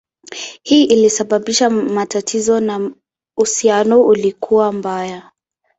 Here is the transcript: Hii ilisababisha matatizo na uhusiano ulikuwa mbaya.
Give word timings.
Hii 0.63 0.83
ilisababisha 0.83 1.69
matatizo 1.69 2.59
na 2.59 2.91
uhusiano 3.37 4.01
ulikuwa 4.01 4.71
mbaya. 4.73 5.31